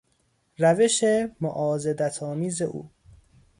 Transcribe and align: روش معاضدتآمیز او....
روش 0.57 1.03
معاضدتآمیز 1.41 2.61
او.... 2.61 2.89